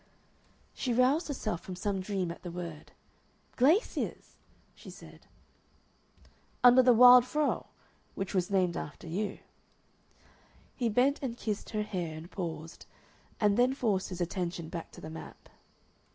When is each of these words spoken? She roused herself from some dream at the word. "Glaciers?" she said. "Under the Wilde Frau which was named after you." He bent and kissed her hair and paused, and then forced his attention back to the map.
She 0.73 0.93
roused 0.95 1.27
herself 1.27 1.61
from 1.61 1.75
some 1.75 1.99
dream 2.01 2.31
at 2.31 2.41
the 2.41 2.49
word. 2.49 2.91
"Glaciers?" 3.55 4.35
she 4.73 4.89
said. 4.89 5.27
"Under 6.63 6.81
the 6.81 6.91
Wilde 6.91 7.23
Frau 7.23 7.67
which 8.15 8.33
was 8.33 8.49
named 8.49 8.75
after 8.75 9.05
you." 9.05 9.37
He 10.75 10.89
bent 10.89 11.21
and 11.21 11.37
kissed 11.37 11.69
her 11.69 11.83
hair 11.83 12.17
and 12.17 12.31
paused, 12.31 12.87
and 13.39 13.57
then 13.57 13.75
forced 13.75 14.09
his 14.09 14.21
attention 14.21 14.69
back 14.69 14.89
to 14.93 15.01
the 15.01 15.09
map. 15.11 15.49